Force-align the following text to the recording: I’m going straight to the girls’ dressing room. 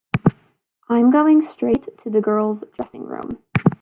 I’m 0.89 1.11
going 1.11 1.43
straight 1.43 1.95
to 1.99 2.09
the 2.09 2.21
girls’ 2.21 2.63
dressing 2.75 3.03
room. 3.05 3.37